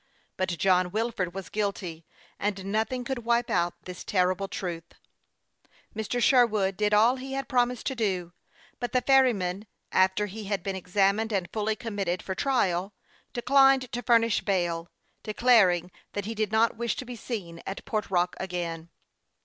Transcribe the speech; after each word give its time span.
But. 0.35 0.49
John 0.57 0.89
Wilford 0.89 1.35
was 1.35 1.49
guilty, 1.49 2.07
and 2.39 2.65
noth 2.65 2.91
ing 2.91 3.03
could 3.03 3.19
wipe 3.23 3.51
out 3.51 3.75
this 3.83 4.03
terrible 4.03 4.47
truth. 4.47 4.95
Mr. 5.95 6.19
Sherwood 6.19 6.75
did 6.75 6.91
all 6.91 7.17
he 7.17 7.33
had 7.33 7.47
promised 7.47 7.85
to 7.85 7.95
do; 7.95 8.33
but 8.79 8.93
the 8.93 9.03
ferryman, 9.03 9.67
after 9.91 10.25
he 10.25 10.45
had 10.45 10.63
been 10.63 10.75
examined 10.75 11.31
and 11.31 11.51
fully 11.53 11.75
committed 11.75 12.23
for 12.23 12.33
trial, 12.33 12.95
declined 13.31 13.91
to 13.91 14.01
furnish 14.01 14.41
bail, 14.41 14.89
de 15.21 15.35
claring 15.35 15.91
that 16.13 16.25
he 16.25 16.33
did 16.33 16.51
not 16.51 16.75
wish 16.77 16.95
to 16.95 17.05
be 17.05 17.15
seen 17.15 17.61
at 17.67 17.85
Port 17.85 18.09
Rock 18.09 18.35
again. 18.39 18.89